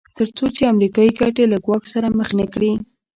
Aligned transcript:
تر 0.17 0.27
څو 0.37 0.45
چې 0.55 0.71
امریکایي 0.73 1.11
ګټې 1.19 1.43
له 1.51 1.57
ګواښ 1.65 1.83
سره 1.93 2.07
مخ 2.17 2.29
نه 2.39 2.45
کړي. 2.53 2.71